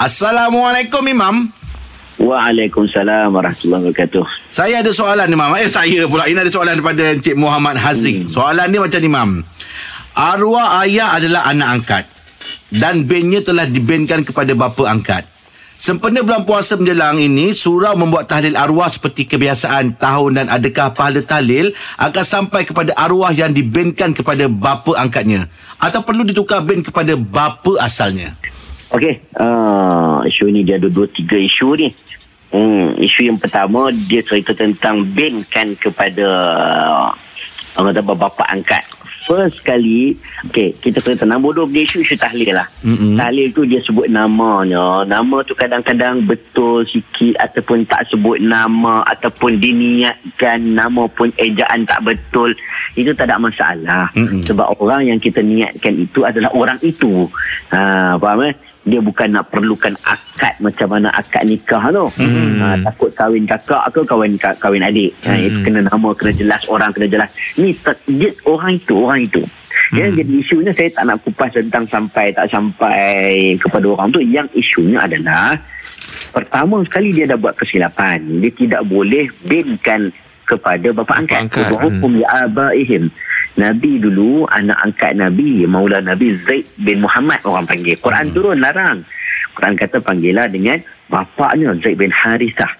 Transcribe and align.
Assalamualaikum 0.00 1.04
Imam. 1.12 1.44
Waalaikumsalam 2.16 3.36
warahmatullahi 3.36 3.92
wabarakatuh. 3.92 4.24
Saya 4.48 4.80
ada 4.80 4.88
soalan 4.96 5.28
ni 5.28 5.36
Imam. 5.36 5.52
Eh 5.60 5.68
saya 5.68 6.08
pula 6.08 6.24
ini 6.24 6.40
ada 6.40 6.48
soalan 6.48 6.80
daripada 6.80 7.12
Encik 7.12 7.36
Muhammad 7.36 7.76
Haziq. 7.76 8.24
Hmm. 8.24 8.32
Soalan 8.32 8.72
dia 8.72 8.80
macam 8.80 8.96
ni 8.96 9.08
Imam. 9.12 9.30
Arwah 10.16 10.80
ayah 10.88 11.20
adalah 11.20 11.52
anak 11.52 11.68
angkat 11.68 12.04
dan 12.72 13.04
bennya 13.04 13.44
telah 13.44 13.68
dibenkan 13.68 14.24
kepada 14.24 14.56
bapa 14.56 14.88
angkat. 14.88 15.28
Sempena 15.76 16.24
bulan 16.24 16.48
puasa 16.48 16.80
menjelang 16.80 17.20
ini, 17.20 17.52
surau 17.52 17.92
membuat 17.92 18.24
tahlil 18.24 18.56
arwah 18.56 18.88
seperti 18.88 19.28
kebiasaan 19.28 20.00
tahun 20.00 20.30
dan 20.40 20.46
adakah 20.48 20.96
pahala 20.96 21.20
tahlil 21.20 21.76
akan 22.00 22.24
sampai 22.24 22.64
kepada 22.64 22.96
arwah 22.96 23.36
yang 23.36 23.52
dibenkan 23.52 24.16
kepada 24.16 24.48
bapa 24.48 24.96
angkatnya? 24.96 25.44
Atau 25.76 26.04
perlu 26.08 26.24
ditukar 26.24 26.64
ben 26.64 26.80
kepada 26.80 27.16
bapa 27.20 27.76
asalnya? 27.84 28.39
Okey, 28.90 29.22
uh, 29.38 30.26
isu 30.26 30.50
ni 30.50 30.66
dia 30.66 30.74
ada 30.74 30.90
dua 30.90 31.06
tiga 31.06 31.38
isu 31.38 31.78
ni. 31.78 31.88
Hmm, 32.50 32.98
isu 32.98 33.30
yang 33.30 33.38
pertama 33.38 33.94
dia 33.94 34.18
cerita 34.26 34.50
tentang 34.50 35.06
benkan 35.06 35.78
kepada 35.78 36.26
uh, 36.58 37.08
orang 37.78 37.94
kata 37.94 38.02
bapa 38.02 38.44
angkat. 38.50 38.82
First 39.30 39.62
kali 39.62 40.18
okay, 40.42 40.74
kita 40.74 40.98
kena 40.98 41.14
tenang 41.14 41.38
bodoh 41.38 41.62
punya 41.62 41.86
isu 41.86 42.02
isu 42.02 42.18
tahlil 42.18 42.50
lah. 42.50 42.66
Mm-hmm. 42.82 43.14
tahlil 43.14 43.46
tu 43.54 43.62
dia 43.62 43.78
sebut 43.78 44.10
namanya. 44.10 45.06
Nama 45.06 45.36
tu 45.46 45.54
kadang-kadang 45.54 46.26
betul 46.26 46.82
sikit 46.82 47.38
ataupun 47.38 47.86
tak 47.86 48.10
sebut 48.10 48.42
nama 48.42 49.06
ataupun 49.06 49.62
diniatkan 49.62 50.74
nama 50.74 51.06
pun 51.06 51.30
ejaan 51.38 51.86
tak 51.86 52.02
betul. 52.02 52.50
Itu 52.98 53.14
tak 53.14 53.30
ada 53.30 53.38
masalah. 53.38 54.10
Mm-hmm. 54.18 54.50
sebab 54.50 54.66
orang 54.82 55.14
yang 55.14 55.22
kita 55.22 55.38
niatkan 55.38 55.94
itu 55.94 56.26
adalah 56.26 56.50
orang 56.50 56.82
itu. 56.82 57.30
Ha, 57.70 58.18
faham 58.18 58.50
eh 58.50 58.54
dia 58.80 59.00
bukan 59.00 59.28
nak 59.36 59.52
perlukan 59.52 59.92
akad 60.08 60.56
macam 60.64 60.88
mana 60.88 61.12
akad 61.12 61.44
nikah 61.44 61.92
tu. 61.92 62.06
Hmm. 62.16 62.56
Ha, 62.64 62.66
takut 62.88 63.12
kahwin 63.12 63.44
kakak 63.44 63.84
ke 63.92 64.00
kahwin 64.08 64.34
kahwin 64.40 64.84
adik. 64.84 65.12
Ha, 65.28 65.36
itu 65.36 65.58
hmm. 65.60 65.64
kena 65.68 65.80
nama 65.84 66.08
kena 66.16 66.32
jelas 66.32 66.62
orang 66.72 66.90
kena 66.96 67.06
jelas. 67.08 67.28
Ni 67.60 67.76
dia, 68.08 68.30
orang 68.48 68.80
itu 68.80 68.94
orang 68.96 69.20
itu. 69.28 69.42
Ya, 69.90 70.06
hmm. 70.06 70.16
jadi 70.16 70.32
isunya 70.38 70.72
saya 70.72 70.88
tak 70.96 71.04
nak 71.10 71.18
kupas 71.26 71.50
tentang 71.52 71.84
sampai 71.84 72.32
tak 72.32 72.46
sampai 72.48 73.02
kepada 73.60 73.86
orang 73.90 74.08
tu. 74.14 74.20
Yang 74.24 74.48
isunya 74.56 75.04
adalah 75.04 75.52
pertama 76.32 76.80
sekali 76.86 77.12
dia 77.12 77.28
dah 77.28 77.36
buat 77.36 77.52
kesilapan. 77.60 78.22
Dia 78.40 78.52
tidak 78.56 78.82
boleh 78.88 79.28
binkan 79.44 80.08
kepada 80.48 80.88
bapa 80.96 81.20
angkat. 81.20 81.52
Bapa 81.52 81.58
angkat. 81.68 81.84
Hukum 81.84 82.12
hmm. 82.16 82.22
ya 82.24 82.28
abaihim. 82.48 83.04
Nabi 83.60 84.00
dulu 84.00 84.48
anak 84.48 84.78
angkat 84.80 85.12
Nabi 85.20 85.68
Maula 85.68 86.00
Nabi 86.00 86.32
Zaid 86.48 86.64
bin 86.80 87.04
Muhammad 87.04 87.44
orang 87.44 87.68
panggil. 87.68 88.00
Quran 88.00 88.32
hmm. 88.32 88.34
turun 88.34 88.58
larang. 88.64 89.04
Quran 89.52 89.76
kata 89.76 90.00
panggillah 90.00 90.48
dengan 90.48 90.80
bapaknya 91.12 91.76
Zaid 91.84 92.00
bin 92.00 92.08
Harithah. 92.08 92.72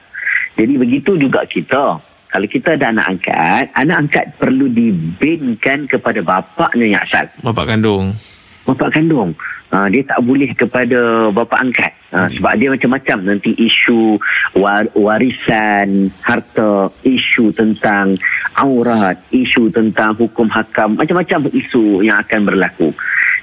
Jadi 0.56 0.80
begitu 0.80 1.20
juga 1.20 1.44
kita. 1.44 2.00
Kalau 2.30 2.46
kita 2.46 2.78
ada 2.78 2.94
anak 2.94 3.06
angkat 3.12 3.64
anak 3.76 3.96
angkat 4.06 4.24
perlu 4.40 4.70
dibinkan 4.72 5.84
kepada 5.84 6.24
bapaknya 6.24 6.96
yang 6.96 7.02
asal. 7.04 7.28
Bapak 7.44 7.68
kandung. 7.68 8.16
Bapak 8.64 8.88
kandung. 8.96 9.36
Uh, 9.70 9.86
dia 9.86 10.02
tak 10.02 10.18
boleh 10.26 10.50
kepada 10.56 11.30
bapa 11.30 11.60
angkat. 11.60 11.92
Uh, 12.10 12.26
hmm. 12.26 12.30
sebab 12.40 12.52
dia 12.56 12.68
macam-macam. 12.72 13.18
Nanti 13.22 13.50
isu 13.54 14.16
war- 14.56 14.90
warisan 14.96 16.10
harta 16.24 16.88
isu 17.06 17.19
tentang 17.48 18.12
aurat 18.60 19.16
isu 19.32 19.72
tentang 19.72 20.12
hukum 20.20 20.52
hakam 20.52 21.00
macam-macam 21.00 21.48
isu 21.56 22.04
yang 22.04 22.20
akan 22.20 22.44
berlaku. 22.44 22.92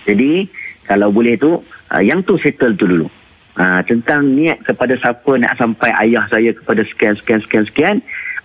Jadi 0.05 0.45
kalau 0.85 1.09
boleh 1.09 1.33
tu 1.41 1.57
uh, 1.57 2.01
yang 2.05 2.21
tu 2.21 2.37
settle 2.37 2.77
tu 2.77 2.85
dulu. 2.85 3.09
Uh, 3.57 3.81
tentang 3.89 4.21
niat 4.37 4.61
kepada 4.61 4.93
siapa 5.01 5.33
nak 5.41 5.57
sampai 5.57 5.89
ayah 6.05 6.29
saya 6.29 6.53
kepada 6.53 6.85
sekian 6.85 7.17
sekian 7.17 7.41
sekian 7.41 7.65
sekian 7.65 7.95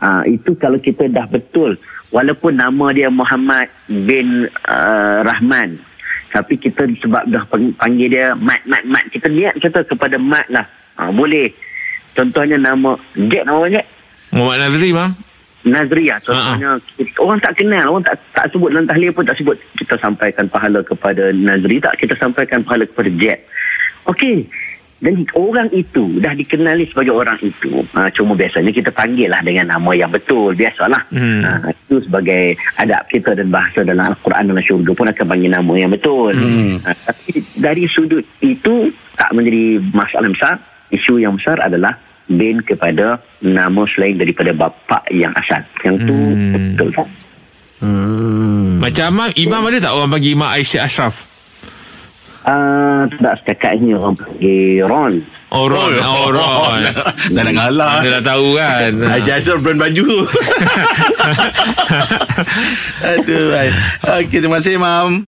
uh, 0.00 0.24
itu 0.24 0.56
kalau 0.56 0.80
kita 0.80 1.04
dah 1.04 1.28
betul 1.28 1.76
walaupun 2.08 2.56
nama 2.56 2.96
dia 2.96 3.12
Muhammad 3.12 3.68
bin 3.92 4.48
uh, 4.64 5.20
Rahman 5.20 5.76
tapi 6.32 6.56
kita 6.56 6.88
sebab 7.04 7.28
dah 7.28 7.44
panggil 7.76 8.08
dia 8.08 8.32
mat 8.40 8.64
mat 8.64 8.80
mat 8.88 9.04
kita 9.12 9.28
niat 9.28 9.52
kita 9.60 9.84
kepada 9.84 10.16
mat 10.16 10.48
lah. 10.48 10.64
Ha, 10.96 11.12
boleh. 11.12 11.52
Contohnya 12.16 12.56
nama 12.56 12.96
Jack 13.12 13.44
nama 13.44 13.68
Jack. 13.68 13.84
Muhammad 14.32 14.58
Nazri 14.64 14.96
bang 14.96 15.12
Nazria 15.62 16.18
contohnya 16.18 16.74
uh-huh. 16.74 17.22
orang 17.22 17.38
tak 17.38 17.54
kenal 17.54 17.86
orang 17.94 18.04
tak 18.04 18.16
tak 18.34 18.46
sebut 18.50 18.68
dalam 18.74 18.86
tahlil 18.86 19.14
pun 19.14 19.24
tak 19.26 19.38
sebut 19.38 19.56
kita 19.78 19.94
sampaikan 20.02 20.46
pahala 20.50 20.82
kepada 20.82 21.30
Nazri 21.30 21.78
tak 21.78 21.94
kita 21.98 22.14
sampaikan 22.18 22.66
pahala 22.66 22.82
kepada 22.86 23.10
Jack 23.14 23.46
okey 24.10 24.46
dan 25.02 25.26
orang 25.34 25.66
itu 25.74 26.22
dah 26.22 26.30
dikenali 26.30 26.86
sebagai 26.86 27.10
orang 27.10 27.34
itu 27.42 27.82
ha, 27.98 28.06
cuma 28.14 28.38
biasanya 28.38 28.70
kita 28.70 28.94
panggil 28.94 29.26
lah 29.26 29.42
dengan 29.42 29.74
nama 29.74 29.90
yang 29.98 30.06
betul 30.14 30.54
biasalah 30.54 31.10
hmm. 31.10 31.42
ha, 31.42 31.74
itu 31.74 31.98
sebagai 32.06 32.54
adab 32.78 33.02
kita 33.10 33.34
dan 33.34 33.50
bahasa 33.50 33.82
dalam 33.82 34.14
Al-Quran 34.14 34.54
dalam 34.54 34.62
syurga 34.62 34.94
pun 34.94 35.10
akan 35.10 35.26
panggil 35.26 35.50
nama 35.50 35.72
yang 35.74 35.90
betul 35.90 36.30
hmm. 36.30 36.86
ha, 36.86 36.94
tapi 36.94 37.34
dari 37.58 37.82
sudut 37.90 38.22
itu 38.38 38.94
tak 39.18 39.34
menjadi 39.34 39.82
masalah 39.90 40.30
besar 40.30 40.54
isu 40.94 41.18
yang 41.18 41.34
besar 41.34 41.58
adalah 41.58 41.98
bin 42.30 42.62
kepada 42.62 43.18
nama 43.42 43.82
selain 43.90 44.18
daripada 44.18 44.54
bapa 44.54 45.02
yang 45.10 45.34
asal 45.34 45.62
yang 45.82 45.96
tu 46.02 46.14
hmm. 46.14 46.52
betul 46.54 46.88
tak? 46.94 47.08
Hmm. 47.82 48.78
Macam 48.78 49.06
Imam, 49.10 49.30
Imam 49.34 49.62
ada 49.66 49.78
tak 49.82 49.92
orang 49.94 50.10
bagi 50.14 50.38
Imam 50.38 50.50
Aisyah 50.50 50.86
Ashraf? 50.86 51.32
Uh, 52.42 53.06
tak 53.22 53.38
setakatnya 53.38 53.94
orang 53.94 54.18
panggil 54.18 54.82
Ron. 54.82 55.14
Oh, 55.54 55.70
Ron. 55.70 55.94
Oh, 56.02 56.26
Ron. 56.26 56.42
Oh, 56.42 56.74
Ron. 56.74 56.82
tak 57.38 57.42
nak 57.46 57.54
ngalah. 57.54 58.02
Dia 58.02 58.18
dah 58.18 58.24
tahu 58.24 58.46
kan. 58.58 58.90
Aisyah 59.14 59.34
Aisyah 59.38 59.56
brand 59.62 59.78
baju. 59.78 60.06
Aduh. 63.14 63.46
Okey, 64.18 64.38
terima 64.42 64.58
kasih, 64.58 64.80
Mam. 64.80 65.20